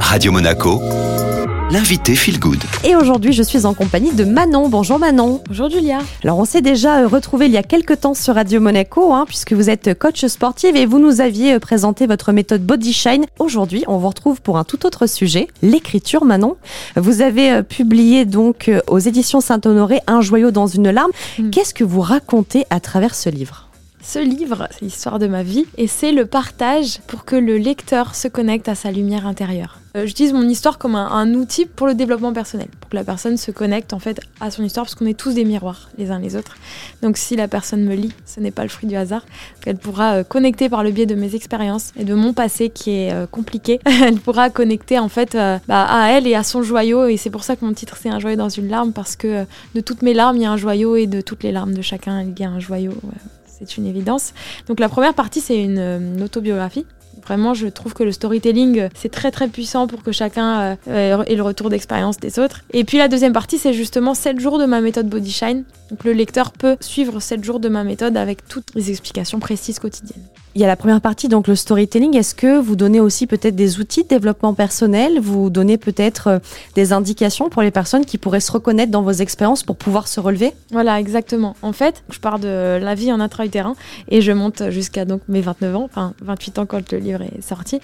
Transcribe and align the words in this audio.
Radio 0.00 0.32
Monaco, 0.32 0.80
l'invité 1.70 2.14
Feel 2.14 2.38
Good. 2.38 2.62
Et 2.84 2.96
aujourd'hui, 2.96 3.32
je 3.32 3.42
suis 3.42 3.66
en 3.66 3.74
compagnie 3.74 4.12
de 4.12 4.24
Manon. 4.24 4.68
Bonjour 4.68 4.98
Manon. 4.98 5.42
Bonjour 5.48 5.68
Julia. 5.68 5.98
Alors, 6.24 6.38
on 6.38 6.44
s'est 6.44 6.60
déjà 6.60 7.00
euh, 7.00 7.06
retrouvé 7.06 7.46
il 7.46 7.52
y 7.52 7.56
a 7.56 7.62
quelques 7.62 8.00
temps 8.00 8.14
sur 8.14 8.34
Radio 8.34 8.60
Monaco, 8.60 9.12
hein, 9.12 9.24
puisque 9.26 9.52
vous 9.52 9.68
êtes 9.68 9.98
coach 9.98 10.24
sportive 10.26 10.76
et 10.76 10.86
vous 10.86 10.98
nous 10.98 11.20
aviez 11.20 11.54
euh, 11.54 11.58
présenté 11.58 12.06
votre 12.06 12.32
méthode 12.32 12.62
Body 12.62 12.92
Shine. 12.92 13.26
Aujourd'hui, 13.38 13.84
on 13.88 13.98
vous 13.98 14.08
retrouve 14.08 14.40
pour 14.40 14.58
un 14.58 14.64
tout 14.64 14.86
autre 14.86 15.06
sujet, 15.06 15.48
l'écriture, 15.60 16.24
Manon. 16.24 16.56
Vous 16.96 17.20
avez 17.20 17.50
euh, 17.52 17.62
publié 17.62 18.24
donc 18.24 18.70
aux 18.86 18.98
éditions 18.98 19.40
Saint-Honoré 19.40 20.00
Un 20.06 20.20
joyau 20.20 20.50
dans 20.50 20.66
une 20.66 20.90
larme. 20.90 21.10
Mm. 21.38 21.50
Qu'est-ce 21.50 21.74
que 21.74 21.84
vous 21.84 22.00
racontez 22.00 22.64
à 22.70 22.80
travers 22.80 23.14
ce 23.14 23.28
livre? 23.28 23.65
Ce 24.08 24.20
livre, 24.20 24.68
c'est 24.70 24.82
l'histoire 24.82 25.18
de 25.18 25.26
ma 25.26 25.42
vie 25.42 25.66
et 25.76 25.88
c'est 25.88 26.12
le 26.12 26.26
partage 26.26 27.00
pour 27.08 27.24
que 27.24 27.34
le 27.34 27.56
lecteur 27.56 28.14
se 28.14 28.28
connecte 28.28 28.68
à 28.68 28.76
sa 28.76 28.92
lumière 28.92 29.26
intérieure. 29.26 29.80
Euh, 29.96 30.06
J'utilise 30.06 30.32
mon 30.32 30.48
histoire 30.48 30.78
comme 30.78 30.94
un, 30.94 31.34
outil 31.34 31.66
pour 31.66 31.88
le 31.88 31.94
développement 31.94 32.32
personnel, 32.32 32.68
pour 32.80 32.88
que 32.88 32.94
la 32.94 33.02
personne 33.02 33.36
se 33.36 33.50
connecte 33.50 33.92
en 33.92 33.98
fait 33.98 34.20
à 34.38 34.52
son 34.52 34.62
histoire, 34.62 34.86
parce 34.86 34.94
qu'on 34.94 35.06
est 35.06 35.18
tous 35.18 35.34
des 35.34 35.44
miroirs 35.44 35.90
les 35.98 36.12
uns 36.12 36.20
les 36.20 36.36
autres. 36.36 36.56
Donc 37.02 37.16
si 37.16 37.34
la 37.34 37.48
personne 37.48 37.82
me 37.82 37.96
lit, 37.96 38.12
ce 38.26 38.38
n'est 38.38 38.52
pas 38.52 38.62
le 38.62 38.68
fruit 38.68 38.88
du 38.88 38.94
hasard. 38.94 39.26
Elle 39.66 39.76
pourra 39.76 40.18
euh, 40.18 40.22
connecter 40.22 40.68
par 40.68 40.84
le 40.84 40.92
biais 40.92 41.06
de 41.06 41.16
mes 41.16 41.34
expériences 41.34 41.92
et 41.96 42.04
de 42.04 42.14
mon 42.14 42.32
passé 42.32 42.70
qui 42.70 42.92
est 42.92 43.12
euh, 43.12 43.26
compliqué. 43.26 43.80
elle 43.86 44.20
pourra 44.20 44.50
connecter 44.50 45.00
en 45.00 45.08
fait 45.08 45.36
bah, 45.66 45.84
à 45.84 46.12
elle 46.12 46.28
et 46.28 46.36
à 46.36 46.44
son 46.44 46.62
joyau. 46.62 47.06
Et 47.06 47.16
c'est 47.16 47.30
pour 47.30 47.42
ça 47.42 47.56
que 47.56 47.64
mon 47.64 47.72
titre 47.72 47.96
c'est 48.00 48.10
un 48.10 48.20
joyau 48.20 48.36
dans 48.36 48.50
une 48.50 48.68
larme, 48.68 48.92
parce 48.92 49.16
que 49.16 49.44
de 49.74 49.80
toutes 49.80 50.02
mes 50.02 50.14
larmes 50.14 50.36
il 50.36 50.44
y 50.44 50.46
a 50.46 50.52
un 50.52 50.56
joyau 50.56 50.94
et 50.94 51.08
de 51.08 51.20
toutes 51.20 51.42
les 51.42 51.50
larmes 51.50 51.74
de 51.74 51.82
chacun 51.82 52.22
il 52.22 52.38
y 52.38 52.44
a 52.44 52.48
un 52.48 52.60
joyau. 52.60 52.92
C'est 53.58 53.76
une 53.76 53.86
évidence. 53.86 54.34
Donc 54.66 54.80
la 54.80 54.88
première 54.88 55.14
partie 55.14 55.40
c'est 55.40 55.62
une, 55.62 55.78
euh, 55.78 56.24
autobiographie. 56.24 56.86
Vraiment, 57.24 57.54
je 57.54 57.66
trouve 57.66 57.94
que 57.94 58.02
le 58.02 58.12
storytelling, 58.12 58.78
euh, 58.78 58.88
c'est 58.94 59.10
très 59.10 59.30
très 59.30 59.48
puissant 59.48 59.86
pour 59.86 60.02
que 60.02 60.12
chacun 60.12 60.60
euh, 60.60 60.76
euh, 60.88 61.24
ait 61.24 61.34
le 61.34 61.42
retour 61.42 61.70
d'expérience 61.70 62.18
des 62.18 62.38
autres. 62.38 62.62
Et 62.72 62.84
puis 62.84 62.98
la 62.98 63.08
deuxième 63.08 63.32
partie, 63.32 63.58
c'est 63.58 63.72
justement 63.72 64.14
7 64.14 64.38
jours 64.38 64.58
de 64.58 64.66
ma 64.66 64.80
méthode 64.80 65.08
Body 65.08 65.32
Shine. 65.32 65.64
Donc 65.90 66.04
le 66.04 66.12
lecteur 66.12 66.52
peut 66.52 66.76
suivre 66.80 67.20
7 67.20 67.42
jours 67.44 67.60
de 67.60 67.68
ma 67.68 67.84
méthode 67.84 68.16
avec 68.16 68.46
toutes 68.46 68.74
les 68.74 68.90
explications 68.90 69.40
précises 69.40 69.78
quotidiennes. 69.78 70.24
Il 70.54 70.60
y 70.60 70.64
a 70.64 70.68
la 70.68 70.76
première 70.76 71.02
partie, 71.02 71.28
donc 71.28 71.48
le 71.48 71.54
storytelling. 71.54 72.16
Est-ce 72.16 72.34
que 72.34 72.58
vous 72.58 72.76
donnez 72.76 72.98
aussi 72.98 73.26
peut-être 73.26 73.54
des 73.54 73.78
outils 73.78 74.04
de 74.04 74.08
développement 74.08 74.54
personnel? 74.54 75.20
Vous 75.20 75.50
donnez 75.50 75.76
peut-être 75.76 76.40
des 76.74 76.94
indications 76.94 77.50
pour 77.50 77.60
les 77.60 77.70
personnes 77.70 78.06
qui 78.06 78.16
pourraient 78.16 78.40
se 78.40 78.50
reconnaître 78.50 78.90
dans 78.90 79.02
vos 79.02 79.12
expériences 79.12 79.62
pour 79.62 79.76
pouvoir 79.76 80.08
se 80.08 80.18
relever? 80.18 80.54
Voilà, 80.70 80.98
exactement. 80.98 81.56
En 81.60 81.72
fait, 81.72 82.02
je 82.08 82.18
pars 82.20 82.38
de 82.38 82.78
la 82.80 82.94
vie 82.94 83.12
en 83.12 83.20
intra-utérin 83.20 83.76
et 84.08 84.22
je 84.22 84.32
monte 84.32 84.70
jusqu'à 84.70 85.04
donc 85.04 85.20
mes 85.28 85.42
29 85.42 85.76
ans, 85.76 85.84
enfin 85.84 86.14
28 86.22 86.58
ans 86.58 86.64
quand 86.64 86.78
le 86.78 86.84
livre 87.06 87.22
est 87.22 87.42
sorti. 87.42 87.80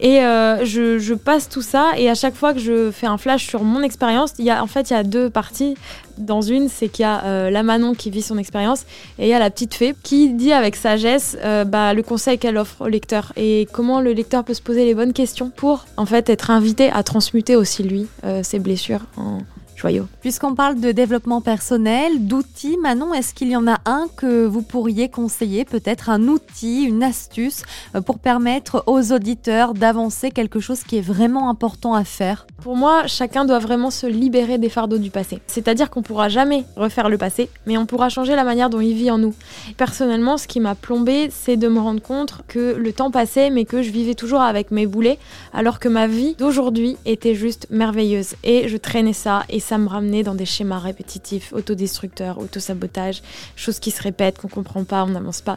Et 0.00 0.20
euh, 0.20 0.64
je, 0.64 1.14
passe 1.14 1.48
tout 1.48 1.62
ça 1.62 1.92
et 1.96 2.08
à 2.08 2.14
chaque 2.14 2.34
fois 2.34 2.52
que 2.52 2.58
je 2.58 2.90
fais 2.90 3.06
un 3.06 3.18
flash 3.18 3.46
sur 3.46 3.62
mon 3.62 3.82
expérience, 3.82 4.32
il 4.38 4.44
y 4.44 4.50
a 4.50 4.62
en 4.62 4.66
fait 4.66 4.90
il 4.90 4.94
y 4.94 4.96
a 4.96 5.02
deux 5.02 5.30
parties. 5.30 5.76
Dans 6.18 6.42
une, 6.42 6.68
c'est 6.68 6.88
qu'il 6.88 7.04
y 7.04 7.06
a 7.06 7.24
euh, 7.24 7.50
la 7.50 7.62
Manon 7.62 7.94
qui 7.94 8.10
vit 8.10 8.20
son 8.20 8.36
expérience 8.36 8.84
et 9.18 9.26
il 9.26 9.28
y 9.28 9.32
a 9.32 9.38
la 9.38 9.50
petite 9.50 9.74
fée 9.74 9.94
qui 10.02 10.28
dit 10.34 10.52
avec 10.52 10.76
sagesse 10.76 11.38
euh, 11.42 11.64
bah, 11.64 11.94
le 11.94 12.02
conseil 12.02 12.38
qu'elle 12.38 12.58
offre 12.58 12.82
au 12.82 12.88
lecteur 12.88 13.32
et 13.36 13.66
comment 13.72 14.00
le 14.00 14.12
lecteur 14.12 14.44
peut 14.44 14.54
se 14.54 14.60
poser 14.60 14.84
les 14.84 14.94
bonnes 14.94 15.14
questions 15.14 15.50
pour 15.54 15.86
en 15.96 16.04
fait 16.04 16.28
être 16.28 16.50
invité 16.50 16.90
à 16.90 17.02
transmuter 17.02 17.56
aussi 17.56 17.82
lui 17.82 18.06
ses 18.42 18.58
blessures 18.58 19.06
en 19.16 19.38
joyaux. 19.76 20.06
Puisqu'on 20.20 20.54
parle 20.54 20.80
de 20.80 20.92
développement 20.92 21.40
personnel, 21.40 22.26
d'outils, 22.26 22.76
Manon, 22.76 23.14
est-ce 23.14 23.34
qu'il 23.34 23.48
y 23.48 23.56
en 23.56 23.66
a 23.66 23.78
un 23.84 24.06
que 24.16 24.46
vous 24.46 24.62
pourriez 24.62 25.08
conseiller 25.08 25.64
Peut-être 25.64 26.10
un 26.10 26.28
outil, 26.28 26.84
une 26.84 27.02
astuce 27.02 27.62
euh, 27.94 28.00
pour 28.00 28.18
permettre 28.18 28.84
aux 28.86 29.12
auditeurs 29.12 29.74
d'avancer 29.74 30.30
quelque 30.30 30.60
chose 30.60 30.82
qui 30.82 30.98
est 30.98 31.02
vraiment 31.02 31.48
important 31.48 31.94
à 31.94 32.04
faire? 32.04 32.46
Pour 32.62 32.76
moi, 32.76 33.06
chacun 33.06 33.44
doit 33.44 33.58
vraiment 33.58 33.90
se 33.90 34.06
libérer 34.06 34.58
des 34.58 34.68
fardeaux 34.68 34.98
du 34.98 35.10
passé. 35.10 35.40
C'est-à-dire 35.46 35.90
qu'on 35.90 36.02
pourra 36.02 36.28
jamais 36.28 36.64
refaire 36.76 37.08
le 37.08 37.18
passé, 37.18 37.48
mais 37.66 37.76
on 37.76 37.86
pourra 37.86 38.08
changer 38.08 38.36
la 38.36 38.44
manière 38.44 38.70
dont 38.70 38.80
il 38.80 38.94
vit 38.94 39.10
en 39.10 39.18
nous. 39.18 39.34
Personnellement, 39.76 40.36
ce 40.36 40.46
qui 40.46 40.60
m'a 40.60 40.74
plombé, 40.74 41.28
c'est 41.30 41.56
de 41.56 41.68
me 41.68 41.80
rendre 41.80 42.00
compte 42.00 42.42
que 42.46 42.74
le 42.74 42.92
temps 42.92 43.10
passait, 43.10 43.50
mais 43.50 43.64
que 43.64 43.82
je 43.82 43.90
vivais 43.90 44.14
toujours 44.14 44.42
avec 44.42 44.70
mes 44.70 44.86
boulets, 44.86 45.18
alors 45.52 45.80
que 45.80 45.88
ma 45.88 46.06
vie 46.06 46.36
d'aujourd'hui 46.38 46.96
était 47.04 47.34
juste 47.34 47.66
merveilleuse. 47.70 48.34
Et 48.44 48.68
je 48.68 48.76
traînais 48.76 49.12
ça, 49.12 49.42
et 49.48 49.60
ça 49.62 49.78
me 49.78 49.88
ramenait 49.88 50.22
dans 50.22 50.34
des 50.34 50.44
schémas 50.44 50.78
répétitifs, 50.78 51.52
autodestructeurs, 51.52 52.38
autosabotage, 52.38 53.22
choses 53.56 53.78
qui 53.78 53.90
se 53.90 54.02
répètent, 54.02 54.38
qu'on 54.38 54.48
comprend 54.48 54.84
pas, 54.84 55.04
on 55.04 55.08
n'avance 55.08 55.40
pas. 55.40 55.56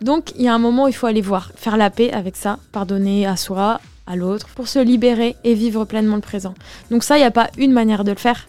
Donc, 0.00 0.32
il 0.36 0.42
y 0.42 0.48
a 0.48 0.54
un 0.54 0.58
moment 0.58 0.84
où 0.84 0.88
il 0.88 0.94
faut 0.94 1.06
aller 1.06 1.20
voir, 1.20 1.52
faire 1.56 1.76
la 1.76 1.90
paix 1.90 2.10
avec 2.12 2.36
ça, 2.36 2.58
pardonner 2.72 3.26
à 3.26 3.36
soi, 3.36 3.80
à 4.06 4.16
l'autre, 4.16 4.48
pour 4.54 4.66
se 4.66 4.78
libérer 4.78 5.36
et 5.44 5.54
vivre 5.54 5.84
pleinement 5.84 6.16
le 6.16 6.22
présent. 6.22 6.54
Donc 6.90 7.04
ça, 7.04 7.16
il 7.16 7.20
n'y 7.20 7.26
a 7.26 7.30
pas 7.30 7.48
une 7.58 7.72
manière 7.72 8.02
de 8.02 8.10
le 8.10 8.18
faire. 8.18 8.48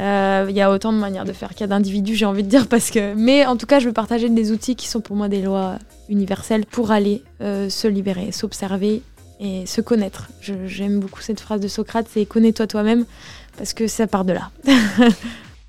Euh, 0.00 0.46
Il 0.48 0.56
y 0.56 0.60
a 0.60 0.70
autant 0.70 0.92
de 0.92 0.98
manières 0.98 1.24
de 1.24 1.32
faire 1.32 1.50
qu'il 1.50 1.60
y 1.60 1.64
a 1.64 1.66
d'individus, 1.68 2.14
j'ai 2.14 2.26
envie 2.26 2.42
de 2.42 2.48
dire, 2.48 2.66
parce 2.66 2.90
que. 2.90 3.14
Mais 3.14 3.46
en 3.46 3.56
tout 3.56 3.66
cas, 3.66 3.78
je 3.78 3.86
veux 3.86 3.92
partager 3.92 4.28
des 4.28 4.50
outils 4.50 4.76
qui 4.76 4.88
sont 4.88 5.00
pour 5.00 5.16
moi 5.16 5.28
des 5.28 5.42
lois 5.42 5.78
universelles 6.08 6.64
pour 6.66 6.90
aller 6.90 7.22
euh, 7.40 7.68
se 7.68 7.86
libérer, 7.86 8.32
s'observer 8.32 9.02
et 9.40 9.66
se 9.66 9.80
connaître. 9.80 10.28
J'aime 10.40 11.00
beaucoup 11.00 11.20
cette 11.20 11.40
phrase 11.40 11.60
de 11.60 11.68
Socrate, 11.68 12.06
c'est 12.12 12.26
connais-toi 12.26 12.66
toi-même, 12.66 13.04
parce 13.56 13.72
que 13.72 13.86
ça 13.86 14.06
part 14.06 14.24
de 14.24 14.32
là. 14.32 14.50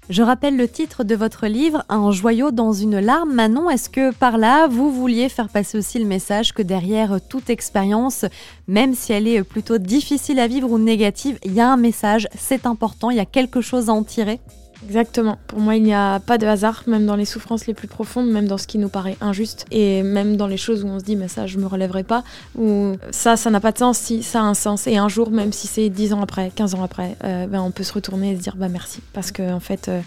Je 0.10 0.24
rappelle 0.24 0.58
le 0.58 0.68
titre 0.68 1.04
de 1.04 1.16
votre 1.16 1.46
livre, 1.46 1.86
Un 1.88 2.10
joyau 2.10 2.50
dans 2.50 2.74
une 2.74 3.00
larme. 3.00 3.32
Manon, 3.32 3.70
est-ce 3.70 3.92
que 3.92 4.12
par 4.12 4.40
là, 4.40 4.66
vous 4.66 4.92
vouliez 4.92 5.30
faire 5.30 5.50
passer 5.50 5.78
aussi 5.78 6.00
le 6.00 6.06
message 6.06 6.52
que 6.52 6.64
derrière 6.64 7.20
toute 7.30 7.52
expérience, 7.52 8.26
même 8.68 8.96
si 8.96 9.14
elle 9.14 9.28
est 9.28 9.44
plutôt 9.44 9.78
difficile 9.78 10.40
à 10.40 10.48
vivre 10.48 10.72
ou 10.72 10.80
négative, 10.80 11.38
il 11.44 11.54
y 11.54 11.62
a 11.62 11.72
un 11.72 11.78
message, 11.78 12.28
c'est 12.36 12.66
important, 12.66 13.12
il 13.12 13.18
y 13.18 13.20
a 13.20 13.26
quelque 13.26 13.62
chose 13.62 13.90
à 13.90 13.94
en 13.94 14.04
tirer? 14.04 14.40
Exactement. 14.86 15.38
Pour 15.48 15.60
moi, 15.60 15.76
il 15.76 15.84
n'y 15.84 15.94
a 15.94 16.20
pas 16.20 16.38
de 16.38 16.48
hasard, 16.48 16.84
même 16.88 17.06
dans 17.06 17.16
les 17.16 17.26
souffrances 17.26 17.68
les 17.68 17.74
plus 17.74 17.88
profondes, 17.88 18.30
même 18.30 18.48
dans 18.48 18.58
ce 18.58 18.66
qui 18.66 18.78
nous 18.78 18.90
paraît 18.90 19.18
injuste, 19.22 19.66
et 19.72 20.04
même 20.04 20.38
dans 20.38 20.48
les 20.48 20.58
choses 20.58 20.84
où 20.84 20.88
on 20.88 21.00
se 21.00 21.04
dit, 21.04 21.16
mais 21.16 21.28
ça, 21.28 21.48
je 21.48 21.58
me 21.58 21.68
relèverai 21.68 22.04
pas, 22.04 22.24
ou 22.58 22.96
ça, 23.12 23.36
ça 23.36 23.50
n'a 23.50 23.60
pas 23.60 23.72
de 23.72 23.78
sens, 23.78 23.98
si 23.98 24.24
ça 24.24 24.40
a 24.40 24.44
un 24.44 24.54
sens. 24.54 24.88
Et 24.88 24.98
un 24.98 25.10
jour, 25.10 25.32
même 25.32 25.52
si 25.52 25.68
c'est 25.68 25.90
10 25.90 26.14
ans 26.14 26.22
après, 26.22 26.52
15 26.56 26.76
ans 26.76 26.84
après, 26.84 27.18
euh, 27.24 27.48
ben, 27.48 27.62
on 27.62 27.72
peut 27.72 27.84
se 27.84 27.94
retourner 27.94 28.32
et 28.32 28.38
se 28.38 28.42
dire, 28.42 28.56
bah 28.56 28.70
merci. 28.70 29.02
Parce 29.14 29.32
que, 29.32 29.52
en 29.52 29.60
fait, 29.60 29.90
euh, 29.90 30.02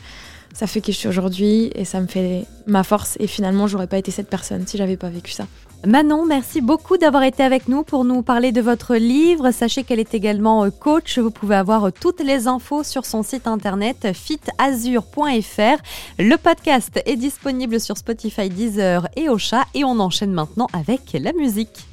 ça 0.55 0.67
fait 0.67 0.81
qui 0.81 0.93
je 0.93 0.99
suis 0.99 1.09
aujourd'hui, 1.09 1.71
et 1.75 1.85
ça 1.85 2.01
me 2.01 2.07
fait 2.07 2.47
ma 2.67 2.83
force, 2.83 3.17
et 3.21 3.27
finalement, 3.27 3.67
j'aurais 3.67 3.87
pas 3.87 3.99
été 3.99 4.11
cette 4.11 4.29
personne 4.29 4.67
si 4.67 4.79
j'avais 4.79 4.97
pas 4.97 5.11
vécu 5.11 5.33
ça. 5.33 5.47
Manon, 5.85 6.25
merci 6.25 6.61
beaucoup 6.61 6.97
d'avoir 6.97 7.25
été 7.25 7.43
avec 7.43 7.67
nous 7.67 7.83
pour 7.83 8.05
nous 8.05 8.23
parler 8.23 8.53
de 8.53 8.61
votre 8.61 8.95
livre. 8.95 9.51
Sachez 9.51 9.83
qu'elle 9.83 9.99
est 9.99 10.15
également 10.15 10.65
euh, 10.65 10.71
coach. 10.71 11.19
Vous 11.19 11.33
pouvez 11.33 11.57
avoir 11.57 11.89
euh, 11.89 11.91
toutes 11.91 12.21
les 12.21 12.47
infos 12.47 12.85
sur 12.85 13.05
son 13.05 13.25
site 13.25 13.49
internet 13.49 14.13
fitazur.fr. 14.15 15.83
Le 16.21 16.37
podcast 16.37 17.03
est 17.05 17.17
disponible 17.17 17.81
sur 17.81 17.97
Spotify, 17.97 18.49
Deezer 18.49 19.09
et 19.17 19.29
Ocha. 19.29 19.65
Et 19.75 19.83
on 19.83 19.99
enchaîne 19.99 20.33
maintenant 20.33 20.69
avec 20.73 21.01
la 21.15 21.33
musique. 21.33 21.92